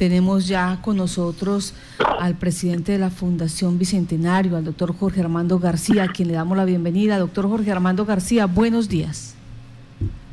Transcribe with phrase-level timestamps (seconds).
[0.00, 6.04] Tenemos ya con nosotros al presidente de la Fundación Bicentenario, al doctor Jorge Armando García,
[6.04, 7.18] a quien le damos la bienvenida.
[7.18, 9.36] Doctor Jorge Armando García, buenos días.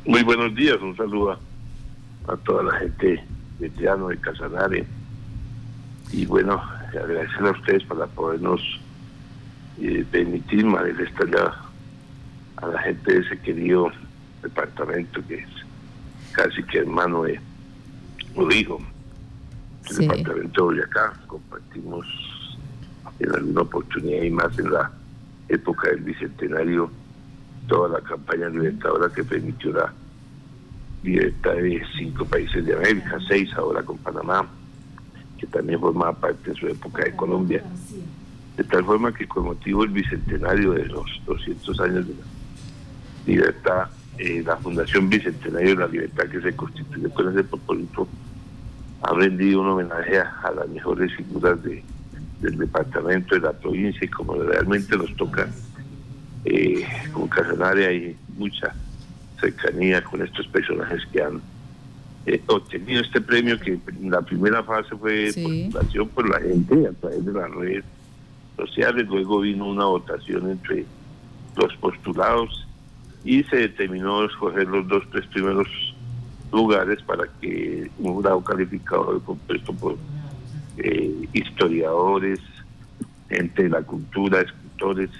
[0.06, 1.38] Muy buenos días, un saludo
[2.26, 3.22] a, toda la gente
[3.58, 4.86] de Triano, de Casanare.
[6.12, 8.62] Y bueno, agradecer a ustedes para podernos
[9.82, 11.60] eh, permitir manifestar
[12.56, 13.92] a la gente de ese querido
[14.42, 15.48] departamento que es
[16.32, 17.38] casi que hermano de
[19.88, 21.12] dijo el departamento de Boyacá.
[21.26, 22.06] Compartimos
[23.18, 24.90] en alguna oportunidad y más en la
[25.48, 26.90] época del bicentenario
[27.66, 29.92] toda la campaña libertadora que permitió la
[31.02, 34.48] libertad de cinco países de América, seis ahora con Panamá,
[35.38, 37.62] que también formaba parte de su época de Colombia.
[38.56, 42.24] De tal forma que con motivo del bicentenario de los 200 años de la
[43.26, 48.08] libertad, eh, la Fundación Bicentenario de la Libertad que se constituyó con ese propósito
[49.02, 51.82] ha rendido un homenaje a, las mejores figuras de,
[52.40, 55.48] del departamento, de la provincia y como realmente nos toca
[56.44, 58.74] eh, con Casanare hay mucha
[59.40, 61.40] cercanía con estos personajes que han
[62.26, 66.92] eh, obtenido este premio que en la primera fase fue postulación por la gente a
[66.92, 67.84] través de las redes
[68.56, 70.84] sociales, luego vino una votación entre
[71.56, 72.66] los postulados
[73.24, 75.68] y se determinó escoger los dos, tres primeros
[76.52, 79.96] lugares para que un grado calificador compuesto por
[80.78, 82.40] eh, historiadores,
[83.28, 85.10] gente de la cultura, escritores,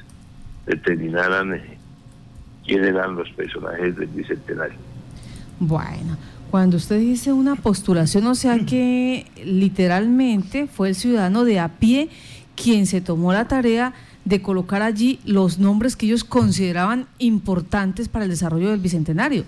[0.66, 1.78] determinaran eh,
[2.64, 4.76] quiénes eran los personajes del bicentenario.
[5.60, 6.16] Bueno,
[6.50, 12.08] cuando usted dice una postulación, o sea que literalmente fue el ciudadano de a pie
[12.54, 13.92] quien se tomó la tarea
[14.24, 19.44] de colocar allí los nombres que ellos consideraban importantes para el desarrollo del bicentenario.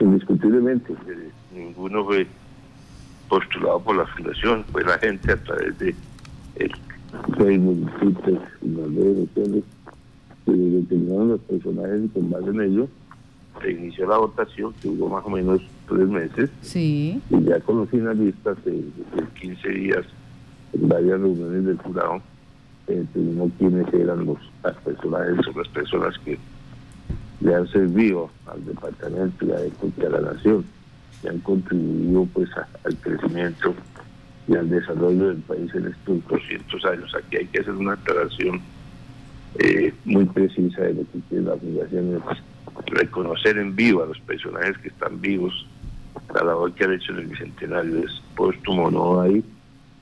[0.00, 2.26] Indiscutiblemente, eh, ninguno fue
[3.28, 5.94] postulado por la fundación, fue la gente a través de
[6.56, 6.72] el
[7.36, 9.64] Facebook, Twitter, las redes sociales,
[10.44, 12.88] que determinaron los personajes y con base en ello
[13.60, 16.50] se inició la votación, que hubo más o menos tres meses.
[16.62, 17.20] Sí.
[17.30, 18.84] Y ya con los finalistas, de
[19.40, 20.04] 15 días,
[20.72, 22.22] en varias reuniones del jurado,
[22.86, 26.38] se determinó quiénes eran los las personajes o las personas que
[27.40, 30.64] le han servido al departamento y a, la nación,
[31.22, 32.50] y han contribuido pues
[32.84, 33.74] al crecimiento
[34.46, 37.14] y al desarrollo del país en estos 200 años.
[37.14, 38.60] Aquí hay que hacer una aclaración
[39.58, 42.38] eh, muy precisa de lo que quiere la fundación, es
[42.86, 45.66] reconocer en vivo a los personajes que están vivos,
[46.34, 49.44] la labor que han hecho en el Bicentenario es póstumo, no hay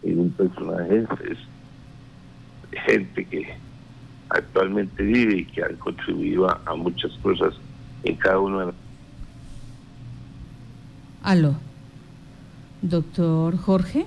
[0.02, 1.38] un personaje, es
[2.84, 3.56] gente que
[4.28, 7.54] actualmente vive y que han contribuido a, muchas cosas
[8.04, 8.74] en cada uno de las...
[11.22, 11.54] Aló,
[12.82, 14.06] doctor Jorge.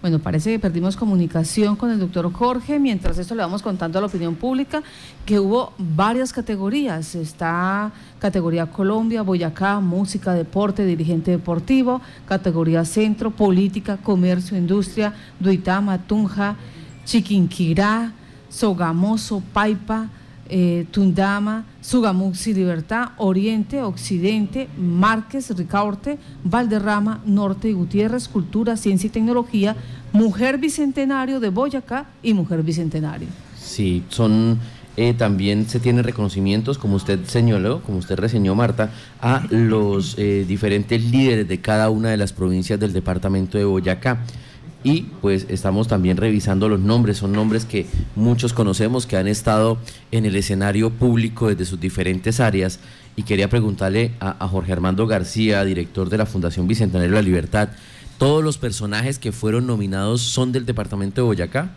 [0.00, 2.80] Bueno, parece que perdimos comunicación con el doctor Jorge.
[2.80, 4.82] Mientras esto le vamos contando a la opinión pública
[5.24, 7.14] que hubo varias categorías.
[7.14, 16.56] Está categoría Colombia, Boyacá, música, deporte, dirigente deportivo, categoría centro, política, comercio, industria, Duitama, Tunja,
[17.04, 18.12] Chiquinquirá,
[18.52, 20.08] Sogamoso, Paipa,
[20.48, 29.10] eh, Tundama, Sugamuxi, Libertad, Oriente, Occidente, Márquez, Ricaurte, Valderrama, Norte y Gutiérrez, Cultura, Ciencia y
[29.10, 29.74] Tecnología,
[30.12, 33.28] Mujer Bicentenario de Boyacá y Mujer Bicentenario.
[33.56, 34.58] Sí, son
[34.98, 38.90] eh, también se tienen reconocimientos, como usted señaló, como usted reseñó, Marta,
[39.22, 44.18] a los eh, diferentes líderes de cada una de las provincias del departamento de Boyacá
[44.84, 49.78] y pues estamos también revisando los nombres, son nombres que muchos conocemos, que han estado
[50.10, 52.80] en el escenario público desde sus diferentes áreas
[53.14, 57.68] y quería preguntarle a, Jorge Armando García, director de la Fundación Bicentenario de la Libertad,
[58.18, 61.70] ¿todos los personajes que fueron nominados son del departamento de Boyacá?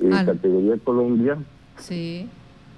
[0.00, 1.38] En categoría Colombia,
[1.78, 2.28] sí.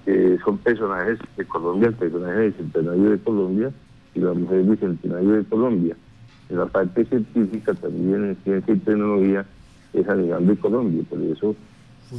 [0.07, 3.73] Eh, son personajes de Colombia, personajes Bicentenario de Colombia,
[4.19, 5.97] y la mujer bicentenario de Colombia.
[6.49, 9.47] En la parte científica también en ciencia y tecnología
[9.93, 11.55] es Alejandro de Colombia, por eso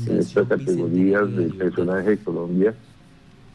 [0.08, 2.76] en estas categorías de personaje de Colombia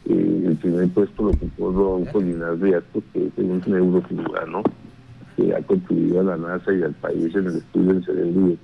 [0.07, 4.61] eh, el primer puesto lo ocupó Rodolfo Linares Riasco, que es un neurocirujano
[5.35, 8.59] que ha contribuido a la NASA y al país en el estudio del cerebro y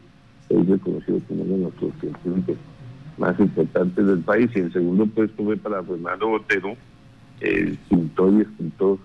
[0.49, 2.57] es reconocido como uno de nuestros científicos
[3.17, 4.51] más importantes del país.
[4.55, 6.75] Y el segundo puesto fue para Fernando Botero,
[7.39, 8.99] el pintor y escultor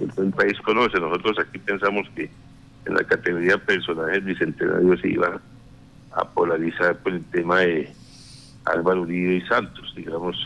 [0.00, 0.98] el país conoce.
[0.98, 2.30] Nosotros aquí pensamos que
[2.86, 5.40] en la categoría personajes bicentenarios se iba
[6.12, 7.92] a polarizar por el tema de
[8.64, 10.36] Álvaro Uribe y Santos, digamos,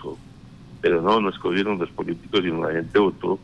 [0.81, 3.39] pero no, no escogieron los políticos, sino la gente votó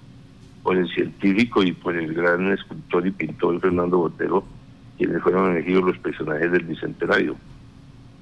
[0.62, 4.45] por el científico y por el gran escultor y pintor Fernando Botero,
[4.99, 7.37] quienes fueron elegidos los personajes del Bicentenario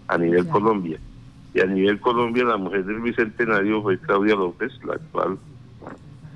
[0.06, 0.98] a nivel Colombia.
[1.54, 5.38] Y a nivel Colombia la mujer del Bicentenario fue Claudia López, la actual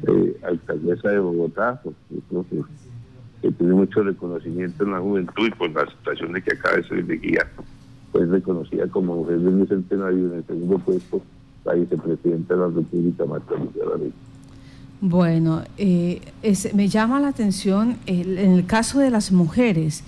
[0.06, 1.80] eh, alcaldesa de Bogotá,
[3.40, 6.84] que, tiene mucho reconocimiento en la juventud y por la situación de que acaba de
[6.84, 7.48] ser elegida,
[8.12, 11.22] fue reconocida como mujer del Bicentenario en el segundo puesto
[11.64, 13.82] la vicepresidenta de la República, Marta Lucía
[15.00, 16.20] Bueno, eh,
[16.74, 20.04] me llama la atención en el caso de las mujeres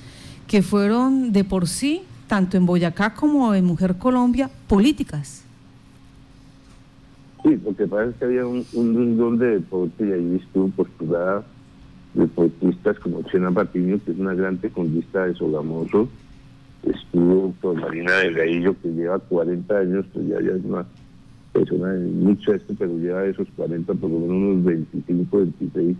[0.48, 5.43] que fueron de por sí tanto en Boyacá como en Mujer Colombia, políticas.
[7.44, 11.44] Sí, lo que pasa es que había un, un de deporte y ahí estuvo postulada
[12.14, 16.08] deportistas como Chena Patiño, que es una gran tecondista de Sogamoso,
[16.84, 20.86] estuvo con Marina Delgadillo, que lleva 40 años, pues ya, es una
[21.52, 25.96] persona de mucho esto, pero lleva esos 40, por lo menos unos 25, 26,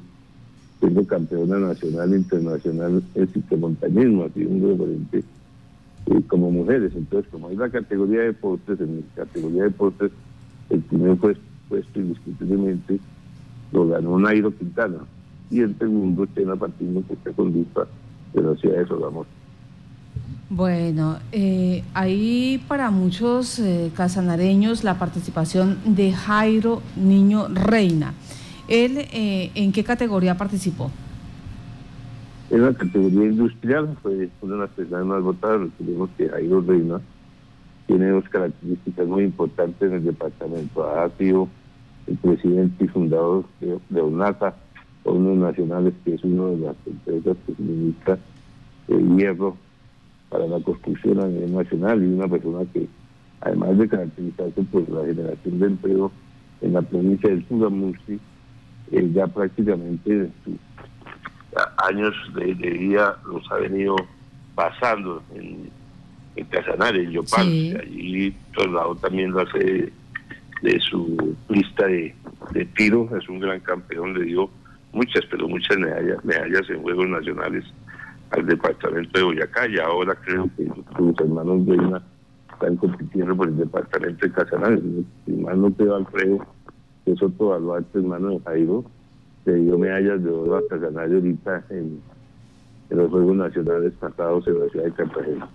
[0.80, 5.24] siendo campeona nacional e internacional en ciclomontañismo, así un referente
[6.28, 6.92] como mujeres.
[6.94, 10.10] Entonces, como hay la categoría de deportes, en mi categoría de deportes,
[10.70, 12.98] el primer puesto, indiscutiblemente
[13.72, 14.98] lo ganó Nairo Quintana
[15.50, 19.26] y el segundo Chena Patiño que está con de la ciudad de Sogamor.
[20.50, 28.14] Bueno, eh, ahí para muchos eh, casanareños la participación de Jairo Niño Reina.
[28.68, 30.90] ¿Él eh, en qué categoría participó?
[32.50, 35.60] En la categoría industrial fue una de las personas más votadas.
[35.60, 37.00] Recordemos que Jairo Reina
[37.86, 40.88] tiene dos características muy importantes en el departamento.
[40.88, 41.48] Ha sido
[42.06, 44.54] el presidente y fundador de, de ONATA,
[45.06, 48.18] Nacionales, que es una de las empresas que suministra
[48.88, 49.56] el hierro
[50.30, 52.88] para la construcción a nivel nacional y una persona que,
[53.40, 56.12] además de caracterizarse por la generación de empleo
[56.62, 58.18] en la provincia del Sudamusti,
[58.92, 60.30] eh, ya prácticamente
[61.76, 63.96] años de, vida los ha venido
[64.54, 65.70] pasando en,
[66.36, 67.46] en Casanare, en Yopal.
[67.80, 69.92] Allí trasladó también la sede
[70.62, 72.14] de su lista de,
[72.76, 73.08] tiro.
[73.16, 74.50] Es un gran campeón, le dio
[74.92, 77.64] muchas, pero muchas medallas, medallas en Juegos Nacionales
[78.30, 80.66] al departamento de Boyacá y ahora creo que
[80.96, 82.02] sus hermanos Reina
[82.52, 84.80] están compitiendo por el departamento de Casanare.
[85.26, 86.46] Si más no quedó Alfredo,
[87.04, 88.84] que es otro baluarte hermano de Jairo,
[89.44, 92.00] se dio medallas de oro hasta ganar ahorita en,
[92.90, 95.48] los Juegos Nacionales pasados en la ciudad de Cartagena.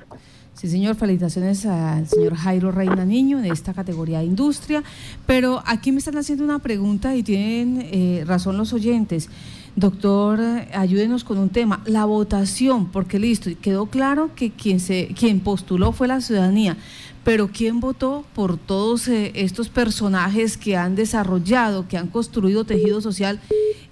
[0.60, 4.84] Sí, señor, felicitaciones al señor Jairo Reina Niño de esta categoría de industria.
[5.26, 9.30] Pero aquí me están haciendo una pregunta y tienen eh, razón los oyentes.
[9.78, 10.42] Doctor,
[10.74, 15.94] ayúdenos con un tema, la votación, porque listo, quedó claro que quien, se, quien postuló
[15.94, 16.76] fue la ciudadanía,
[17.24, 23.00] pero ¿quién votó por todos eh, estos personajes que han desarrollado, que han construido tejido
[23.00, 23.40] social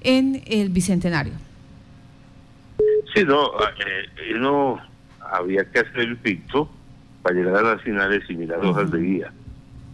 [0.02, 1.32] en el Bicentenario?
[3.16, 4.97] Sí, no, eh, no
[5.32, 6.70] había que hacer el picto
[7.22, 9.34] para llegar a las finales y mirar hojas de guía,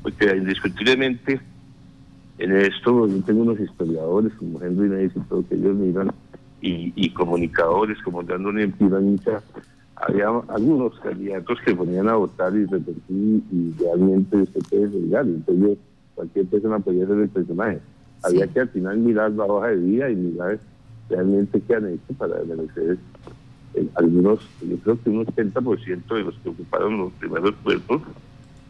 [0.02, 1.40] porque indiscutiblemente
[2.38, 6.12] en esto yo tengo unos historiadores como Henry Neis y todo que ellos miran
[6.62, 9.44] y, comunicadores como Dando Piranita
[9.96, 15.28] había algunos candidatos que ponían a votar y repetir y realmente se puede legal.
[15.28, 15.78] Entonces
[16.16, 17.80] cualquier persona podía ser el personaje.
[18.24, 20.60] Había que al final mirar la hoja de vida y mirar
[21.10, 22.98] realmente qué han hecho para merecer
[23.75, 28.01] eh, algunos, yo creo que un 80% de los que ocuparon los primeros puestos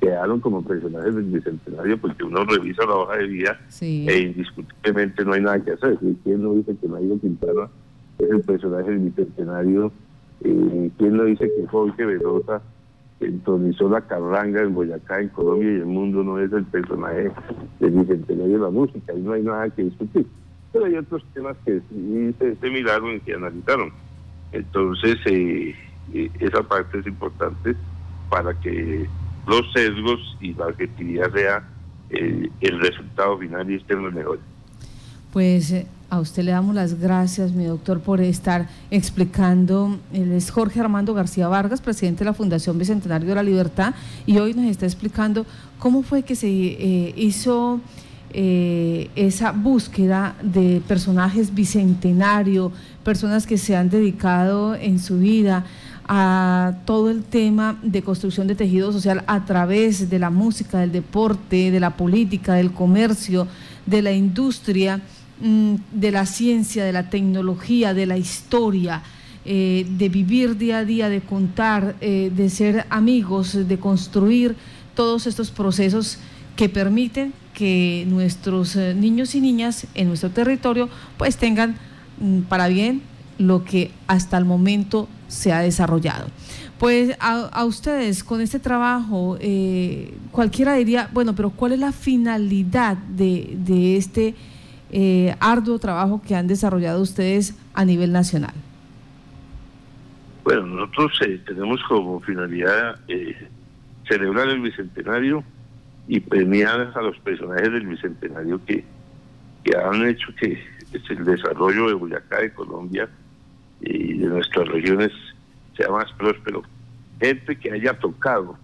[0.04, 5.34] quedaron como personajes del bicentenario porque uno revisa la hoja de vida e indiscutiblemente no
[5.34, 5.98] hay nada que hacer.
[6.24, 7.70] ¿Quién no dice que Nairo Quintana
[8.20, 9.92] es el personaje del bicentenario?
[10.44, 12.62] Eh, ¿Quién no dice que Jorge Velosa
[13.22, 17.32] entronizó la carranga en Boyacá, en Colombia y el mundo no es el personaje
[17.80, 19.14] del bicentenario de la música?
[19.14, 20.28] Ahí no hay nada que discutir.
[20.74, 23.92] Pero hay otros temas que sí se, miraron y se analizaron.
[24.54, 25.76] Entonces, eh,
[26.14, 27.76] eh, esa parte es importante
[28.30, 29.08] para que
[29.48, 31.68] los sesgos y la objetividad sea
[32.12, 34.42] eh, el resultado final y estén los mejores.
[35.34, 35.74] Pues
[36.12, 39.98] a usted le damos las gracias, mi doctor, por estar explicando.
[40.14, 43.96] Él es Jorge Armando García Vargas, presidente de la Fundación Bicentenario de la Libertad,
[44.28, 45.48] y hoy nos está explicando
[45.80, 47.82] cómo fue que se hizo
[48.36, 52.72] esa búsqueda de personajes bicentenario,
[53.04, 55.66] personas que se han dedicado en su vida
[56.08, 60.92] a todo el tema de construcción de tejido social a través de la música, del
[60.92, 63.48] deporte, de la política, del comercio,
[63.86, 65.02] de la industria,
[65.40, 69.02] mm, de la ciencia, de la tecnología, de la historia,
[69.46, 74.56] eh, de vivir día a día, de contar, eh, de ser amigos, de construir
[74.96, 76.18] todos estos procesos
[76.56, 81.76] que permiten que nuestros eh, niños y niñas en nuestro territorio pues tengan
[82.50, 83.02] para bien
[83.38, 86.28] lo que hasta el momento se ha desarrollado.
[86.80, 92.98] Pues a, ustedes con este trabajo, eh, cualquiera diría, bueno, pero ¿cuál es la finalidad
[92.98, 94.36] de, de este
[94.92, 98.54] eh, arduo trabajo que han desarrollado ustedes a nivel nacional?
[100.44, 103.00] Bueno, nosotros eh, tenemos como finalidad
[104.08, 105.44] celebrar el Bicentenario
[106.08, 108.84] y premiar a los personajes del Bicentenario que,
[109.64, 110.62] que han hecho que
[111.10, 113.10] el desarrollo de Boyacá, de Colombia
[113.82, 115.12] y de nuestras regiones
[115.76, 116.64] sea más próspero.
[117.20, 118.58] Gente que haya tocado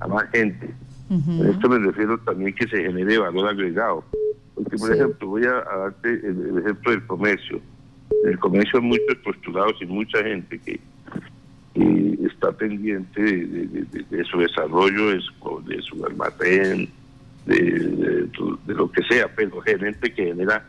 [0.00, 0.74] a más gente.
[1.50, 4.04] esto me refiero también que se genere valor agregado.
[4.54, 7.60] Porque, por ejemplo, voy a, darte el, ejemplo del comercio.
[8.24, 10.80] El comercio hay muchos postulados y mucha gente que,
[12.26, 16.88] está pendiente de, su desarrollo, de su, de su almacén,
[17.46, 18.28] de,
[18.66, 20.64] lo que sea, pero gente que genera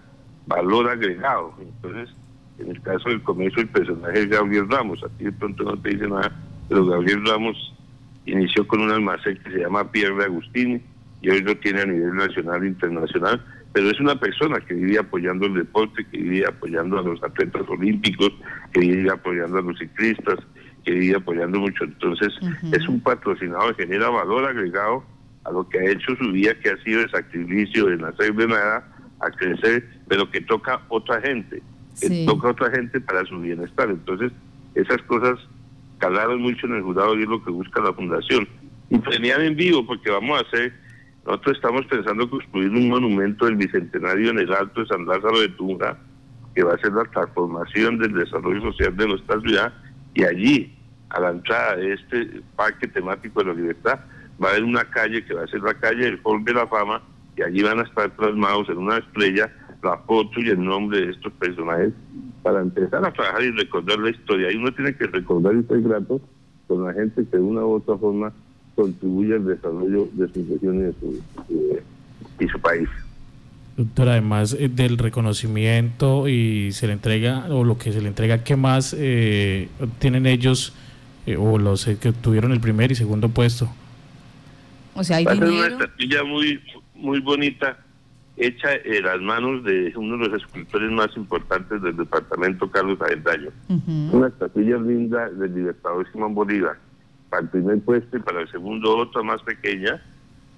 [0.48, 1.53] valor agregado.
[1.60, 2.13] Entonces,
[2.60, 5.03] en el caso del comercio, el personaje es Gabriel Ramos.
[5.03, 6.32] Aquí de pronto no te dice nada,
[6.70, 7.74] pero Gabriel Ramos
[8.25, 10.82] inició con un almacén que se llama Pierre Agustini
[11.22, 13.44] y hoy lo tiene a nivel nacional e internacional.
[13.74, 17.63] Pero es una persona que vive apoyando el deporte, que vive apoyando a los atletas
[17.68, 18.32] olímpicos,
[18.72, 20.38] que vive apoyando a los ciclistas,
[20.86, 21.84] que vive apoyando mucho.
[21.86, 22.34] Entonces,
[22.72, 25.03] es un patrocinado que genera valor agregado
[25.45, 28.47] a lo que ha hecho su vida, que ha sido de sacrificio, de nacer de
[28.47, 28.88] nada,
[29.19, 31.62] a crecer, pero que toca otra gente
[32.00, 33.89] que toca otra gente para su bienestar.
[33.89, 34.31] Entonces,
[34.75, 35.39] esas cosas
[36.00, 38.47] calaron mucho en el jurado y es lo que busca la fundación.
[38.89, 40.73] Y premiar en vivo, porque vamos a hacer,
[41.25, 45.50] nosotros estamos pensando construir un monumento del Bicentenario en el Alto de San Lázaro de
[45.50, 45.97] Tunja,
[46.55, 49.73] que va a ser la transformación del desarrollo social de nuestra ciudad,
[50.13, 50.75] y allí,
[51.09, 54.00] a la entrada de este parque temático de la libertad,
[54.41, 56.67] va a haber una calle que va a ser la calle del Hall de la
[56.67, 57.01] Fama,
[57.35, 59.51] y allí van a estar plasmados en una estrella
[59.83, 61.93] la foto y el nombre de estos personajes
[62.41, 64.51] para empezar a trabajar y recordar la historia.
[64.51, 66.21] Y uno tiene que recordar y estar grato
[66.67, 68.31] con la gente que de una u otra forma
[68.75, 70.95] contribuye al desarrollo de su región
[72.39, 72.89] y, su, país.
[73.77, 78.43] Doctor, además eh, del reconocimiento y se le entrega, o lo que se le entrega,
[78.43, 80.73] ¿qué más eh, tienen ellos
[81.25, 83.69] eh, o los que tuvieron el primer y segundo puesto?
[84.95, 86.62] O sea, hay Va una estrategia muy,
[86.95, 87.77] muy bonita
[88.38, 93.50] hecha en las manos de uno de los escultores más importantes del departamento, Carlos Avendaño.
[94.12, 96.77] Una estatuilla linda del libertador Simón Bolívar,
[97.29, 100.01] para el primer puesto y para el segundo otra más pequeña,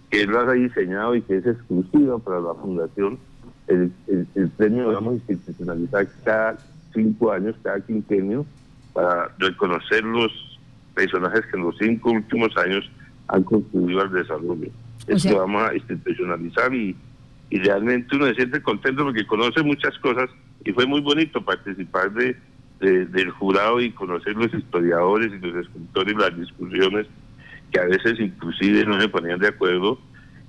[0.10, 3.18] que él lo ha diseñado y que es exclusiva para la fundación.
[3.68, 3.92] El,
[4.58, 6.58] premio lo vamos a institucionalizar cada
[6.94, 8.46] cinco años, cada quinquenio,
[8.94, 10.32] para reconocer los
[10.94, 12.90] personajes que en los cinco últimos años
[13.28, 14.70] han contribuido al desarrollo.
[15.08, 16.96] Esto vamos a institucionalizar y
[17.50, 20.30] y realmente uno se siente contento porque conoce muchas cosas
[20.64, 22.36] y fue muy bonito participar de,
[22.80, 27.08] del jurado y conocer los historiadores y los escritores, las discusiones
[27.72, 30.00] que a veces inclusive no se ponían de acuerdo.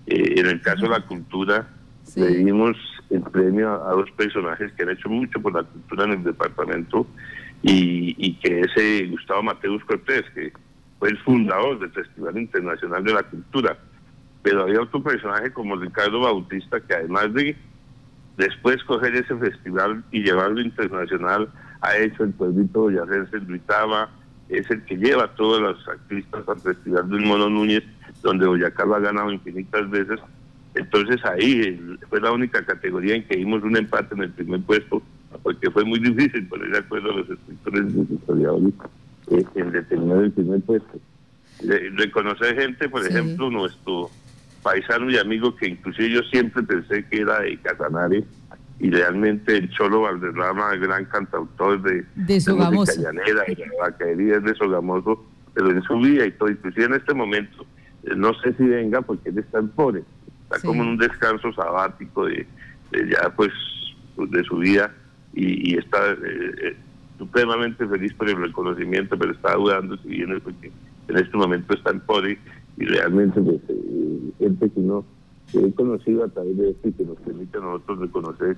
[0.07, 1.69] Eh, en el caso de la cultura,
[2.15, 2.77] le dimos
[3.11, 7.07] el premio a, dos personajes que han hecho mucho por la cultura en el departamento
[7.63, 10.53] y, y que ese Gustavo Mateus Cortés, que
[10.99, 13.77] fue el fundador del Festival Internacional de la Cultura,
[14.43, 17.57] pero había otro personaje como Ricardo Bautista que además de
[18.37, 21.49] después coger ese festival y llevarlo internacional,
[21.81, 24.11] ha hecho el pueblito boyacense en Duitama,
[24.49, 27.83] es el que lleva a todos los artistas al Festival del Mono Núñez,
[28.23, 30.21] donde Boyacá lo ha ganado infinitas veces.
[30.75, 35.03] Entonces ahí fue la única categoría en que dimos un empate en el primer puesto,
[35.43, 38.75] porque fue muy difícil poner de acuerdo a los escritores y los historiadores
[39.31, 40.99] eh, el primer puesto.
[41.97, 44.11] reconocer gente, por ejemplo, nuestro
[44.63, 48.25] paisano y amigo que inclusive yo siempre pensé que era de Casanare
[48.79, 52.93] y realmente el Cholo Valderrama, el gran cantautor de, de Sogamoso.
[52.93, 56.95] de Llanera, de la es de Sogamoso, pero en su vida y todo, inclusive en
[56.95, 57.65] este momento,
[58.05, 60.03] eh, no sé si venga porque él está en pobre,
[60.43, 62.47] está como en un descanso sabático de,
[62.93, 63.53] ya pues
[64.17, 64.93] de su vida
[65.33, 66.17] y, está eh,
[66.63, 66.77] eh,
[67.19, 70.71] supremamente feliz por el reconocimiento, pero está dudando si viene porque
[71.09, 72.39] en este momento está en pobre
[72.77, 75.05] y realmente pues, eh, gente que no
[75.51, 78.57] que he conocido a través de esto y que nos permite a nosotros reconocer.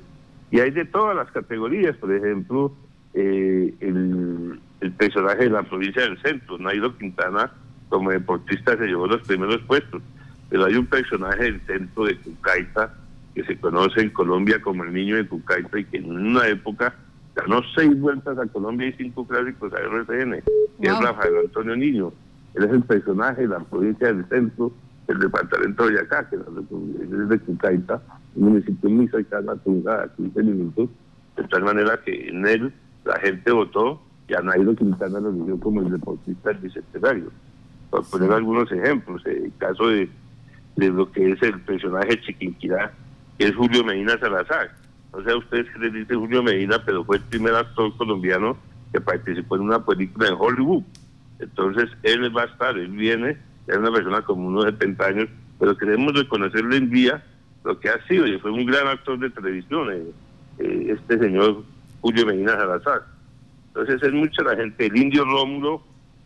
[0.51, 2.73] Y hay de todas las categorías, por ejemplo,
[3.13, 7.53] eh, el, el, personaje de la provincia del centro, Nairo Quintana,
[7.89, 10.03] como deportista se llevó los primeros puestos,
[10.49, 12.95] pero hay un personaje del centro de Cucaita
[13.35, 16.95] que se conoce en Colombia como el niño de Cucaita y que en una época
[17.41, 20.43] ganó seis vueltas a Colombia y cinco clásicos a RCN,
[20.81, 22.13] que es Rafael Antonio Niño.
[22.55, 24.73] Él es el personaje de la provincia del centro
[25.09, 28.01] el departamento de Boyacá, que es de Cucaita,
[28.35, 30.91] un municipio muy cercano a Tunja, a 15 minutos,
[31.37, 32.73] de tal manera que en él
[33.05, 37.31] la gente votó y a Nairo Quintana lo eligió como el deportista del bicentenario.
[37.89, 40.11] Por poner algunos ejemplos, el caso de,
[40.77, 42.93] de lo que es el personaje Chiquinquirá,
[43.39, 44.71] que es Julio Medina Salazar.
[45.13, 48.57] O sea, ustedes que les dicen Julio Medina, pero fue el primer actor colombiano
[48.93, 50.83] que participó en una película en Hollywood.
[51.39, 53.37] Entonces, él va a estar, él viene,
[53.67, 57.25] es una persona como unos 70 años, pero queremos reconocerle en día
[57.65, 60.03] lo que ha sido, y fue un gran actor de televisión, eh,
[60.59, 61.63] eh, este señor
[62.01, 63.03] Julio Medina Salazar.
[63.69, 64.87] Entonces, es mucha la gente.
[64.87, 65.83] El indio Rómulo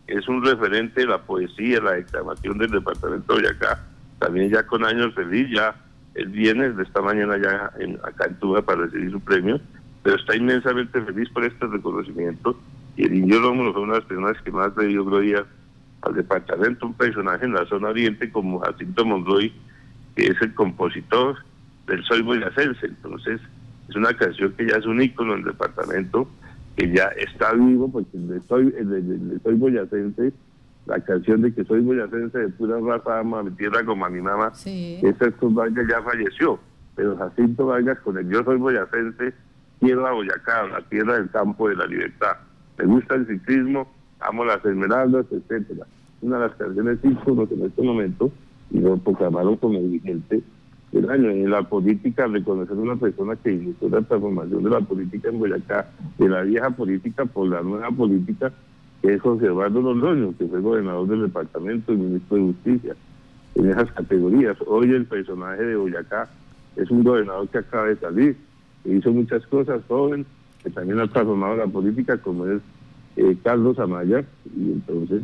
[0.07, 3.83] es un referente de la poesía, la declamación del departamento de acá,
[4.19, 5.75] también ya con años feliz, ya
[6.15, 9.59] él viene de esta mañana ya en, acá en Tuba para recibir su premio,
[10.03, 12.59] pero está inmensamente feliz por este reconocimiento.
[12.95, 15.45] Y el indio Rómulo fue una de las personas que más le dio gloria
[16.01, 19.51] al departamento, un personaje en la zona oriente como Jacinto Monroy,
[20.15, 21.37] que es el compositor
[21.87, 22.85] del Soy Boyacense.
[22.85, 23.41] Entonces,
[23.89, 26.27] es una canción que ya es un ícono en el departamento,
[26.75, 30.33] que ya está vivo, porque el de Soy, el Soy Boyacense
[30.85, 34.21] la canción de que soy boyacense de pura raza, ama mi tierra como a mi
[34.21, 34.99] mamá, sí.
[35.01, 36.59] ese Vargas ya falleció,
[36.95, 39.33] pero Jacinto Vargas con el yo soy boyacense,
[39.79, 42.37] quiero a Boyacá, la tierra del campo de la libertad.
[42.77, 43.87] Me gusta el ciclismo,
[44.19, 45.85] amo las esmeraldas, etcétera.
[46.21, 48.31] Una de las canciones íconos en este momento,
[48.71, 50.41] y lo proclamaron como vigente
[50.91, 51.29] del año.
[51.29, 55.39] En la política, reconocer a una persona que inició la transformación de la política en
[55.39, 58.51] Boyacá, de la vieja política por la nueva política,
[59.03, 62.95] que es José Eduardo Londoño, que fue gobernador del departamento y ministro de Justicia,
[63.55, 64.57] en esas categorías.
[64.65, 66.29] Hoy el personaje de Boyacá
[66.77, 68.37] es un gobernador que acaba de salir,
[68.81, 70.25] que hizo muchas cosas joven,
[70.63, 72.61] que también ha transformado la política, como es
[73.17, 74.23] eh, Carlos Amaya,
[74.55, 75.23] y entonces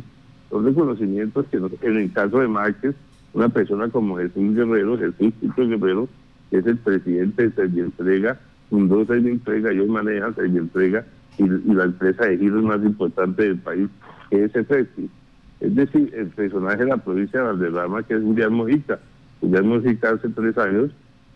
[0.50, 2.94] son reconocimientos que en el caso de Márquez,
[3.32, 6.06] una persona como Jesús Guerrero, Jesús Tito Guerrero,
[6.50, 11.06] que es el presidente de Servientrega, fundó Servientrega y hoy maneja Servientrega,
[11.40, 13.88] y, la empresa de giros más importante del país,
[14.30, 15.10] que es EFECTI.
[15.60, 18.98] Es decir, el personaje de la provincia de Valderrama, que es Julián Mojica.
[19.40, 20.90] Julián Mojica hace tres años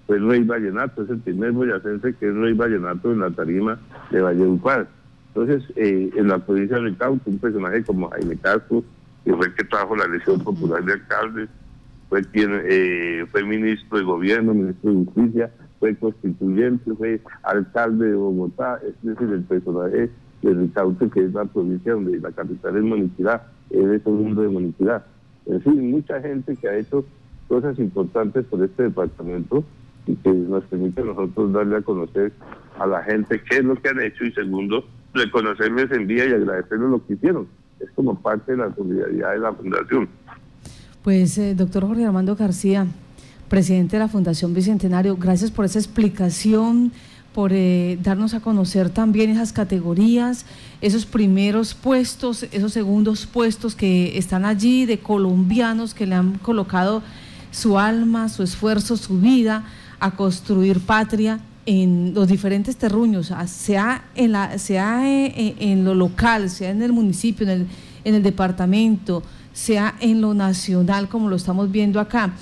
[0.07, 3.79] fue el rey vallenato, es el primer boyacense que es rey vallenato en la tarima
[4.11, 4.87] de Valledupar.
[5.29, 8.85] Entonces, eh, en la provincia de Cauca, un personaje como Jaime Castro,
[9.25, 11.49] que fue el que trajo la elección popular de alcaldes,
[12.09, 18.15] fue quien eh, fue ministro de gobierno, ministro de justicia, fue constituyente, fue alcalde de
[18.15, 20.11] Bogotá, es decir, el personaje
[20.43, 24.43] de Ricaute, que es la provincia donde la capital es Moniquirá, es de todo mundo
[24.43, 25.05] de Moniquirá.
[25.47, 27.05] En fin, mucha gente que ha hecho
[27.49, 29.65] cosas importantes por este departamento
[30.07, 32.33] y que nos permite a nosotros darle a conocer
[32.79, 36.33] a la gente qué es lo que han hecho y segundo, reconocerles en día y
[36.33, 37.47] agradecerles lo que hicieron.
[37.81, 40.09] Es como parte de la solidaridad de la fundación.
[41.03, 42.87] Pues, eh, doctor Jorge Armando García,
[43.55, 46.91] presidente de la Fundación Bicentenario, gracias por esa explicación,
[47.33, 50.45] por eh, darnos a conocer también esas categorías,
[50.81, 57.01] esos primeros puestos, esos segundos puestos que están allí de colombianos que le han colocado
[57.53, 59.65] su alma, su esfuerzo, su vida
[60.01, 66.51] a construir patria en los diferentes terruños, sea en, la, sea eh, en lo local,
[66.51, 67.67] sea en el municipio, en el,
[68.03, 72.35] en el departamento, sea en lo nacional, como lo estamos viendo acá.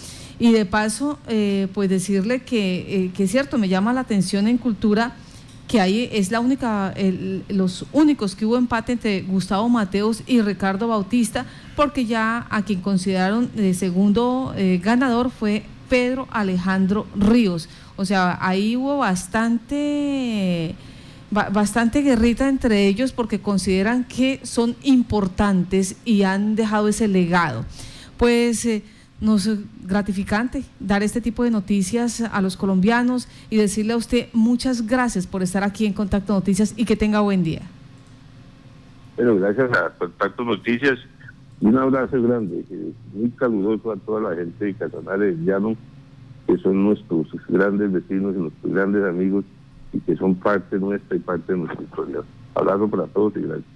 [0.42, 4.48] Y de paso, eh, pues decirle que, eh, que, es cierto, me llama la atención
[4.48, 5.14] en cultura
[5.68, 6.92] que ahí es la única,
[7.48, 12.80] los únicos que hubo empate entre Gustavo Mateos y Ricardo Bautista, porque ya a quien
[12.80, 17.68] consideraron de segundo eh, ganador fue Pedro Alejandro Ríos.
[17.94, 20.74] O sea, ahí hubo bastante
[21.30, 27.64] bastante guerrita entre ellos porque consideran que son importantes y han dejado ese legado.
[28.18, 28.66] Pues
[29.22, 34.26] nos es gratificante dar este tipo de noticias a los colombianos y decirle a usted
[34.32, 37.62] muchas gracias por estar aquí en Contacto Noticias y que tenga buen día.
[39.16, 40.98] Bueno, gracias a Contacto Noticias
[41.60, 42.64] y un abrazo grande,
[43.14, 45.76] muy caluroso a toda la gente de Casanare Llano,
[46.48, 49.44] que son nuestros grandes vecinos y nuestros grandes amigos
[49.92, 52.22] y que son parte nuestra y parte de nuestra historia.
[52.56, 53.71] Abrazo para todos y gracias.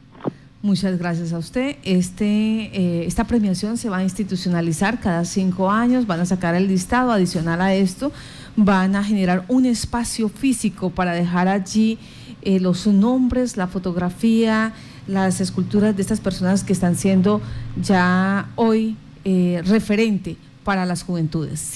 [0.66, 1.76] Muchas gracias a usted.
[1.84, 6.66] Este, eh, esta premiación se va a institucionalizar cada cinco años, van a sacar el
[6.66, 8.10] listado adicional a esto,
[8.56, 12.00] van a generar un espacio físico para dejar allí
[12.42, 14.72] eh, los nombres, la fotografía,
[15.06, 17.40] las esculturas de estas personas que están siendo
[17.80, 21.74] ya hoy eh, referente para las juventudes.